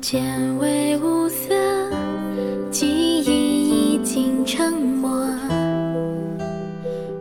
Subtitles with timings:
[0.00, 1.54] 间为无色，
[2.70, 5.28] 记忆已经沉默。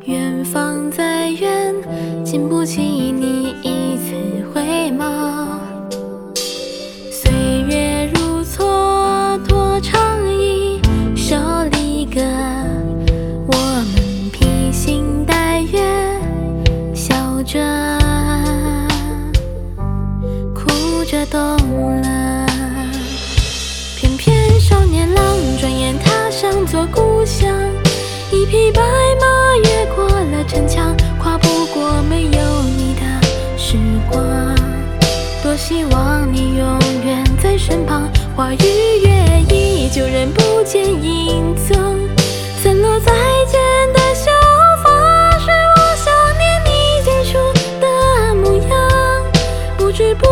[0.05, 1.75] 远方再远，
[2.23, 4.15] 经不起你一次
[4.53, 4.61] 回
[4.97, 5.59] 眸。
[7.11, 7.29] 岁
[7.69, 10.79] 月如蹉跎，长一
[11.17, 11.35] 首
[11.73, 12.21] 离歌。
[13.45, 13.53] 我
[13.93, 15.81] 们披星戴月，
[16.95, 17.59] 笑着，
[26.79, 27.49] 踏上做故乡。
[28.31, 28.81] 一匹白
[29.19, 29.25] 马
[29.57, 32.31] 越过了城墙，跨不过没有
[32.77, 33.01] 你的
[33.57, 33.75] 时
[34.09, 34.23] 光。
[35.43, 38.57] 多希望你永远在身旁，花与
[39.03, 39.09] 月
[39.49, 41.77] 依旧人不见影踪。
[42.61, 43.11] 散落再
[43.47, 43.59] 见
[43.93, 44.29] 的秀
[44.83, 47.37] 发，是我想念你最初
[47.81, 49.23] 的模样。
[49.77, 50.28] 不知不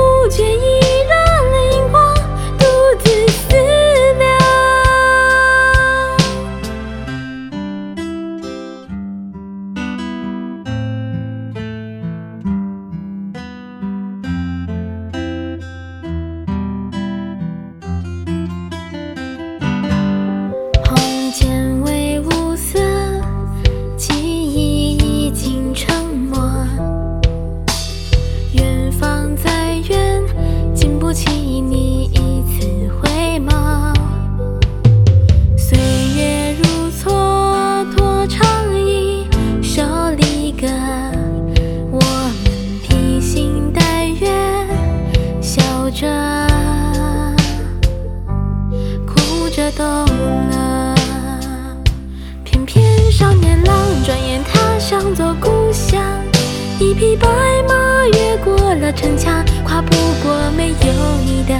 [56.98, 57.28] 匹白
[57.68, 60.94] 马越过了城墙，跨不过没有
[61.24, 61.54] 你的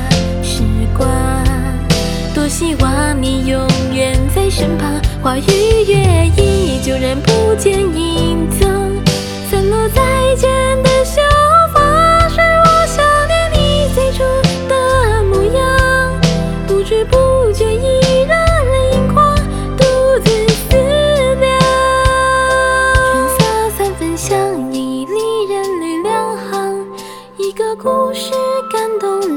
[0.44, 0.64] 时
[0.98, 1.08] 光。
[2.34, 5.44] 多希望你永远在身旁，花与
[5.88, 8.77] 月依旧人不见影踪。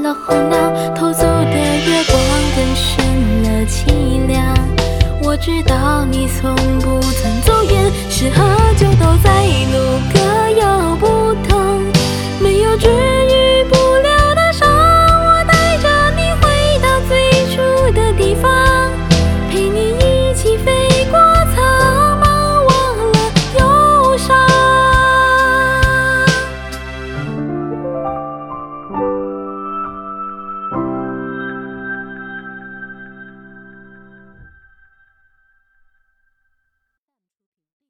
[0.01, 0.57] 了候鸟，
[0.95, 2.17] 偷走的月光
[2.55, 4.57] 更深了凄凉。
[5.21, 8.43] 我知道你从不曾走远，是喝
[8.77, 10.20] 酒都在路边。